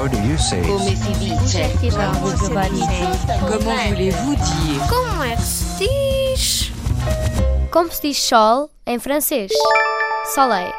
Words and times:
How 0.00 0.08
do 0.08 0.16
you 0.22 0.38
say? 0.38 0.62
Come 0.62 0.80
si 0.80 1.12
dice? 1.18 1.68
Como 3.38 3.60
voulez-vous 3.60 4.34
dire 4.34 4.80
Como 4.88 5.22
é 5.22 5.36
que 5.36 5.42
se 5.42 5.76
diz? 5.78 6.72
Como 7.70 7.90
se 7.90 8.00
diz 8.00 8.16
sol 8.16 8.70
em 8.86 8.98
francês? 8.98 9.52
Soleil. 10.34 10.72